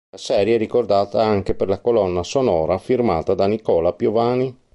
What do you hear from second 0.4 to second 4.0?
è ricordata anche per la colonna sonora firmata da Nicola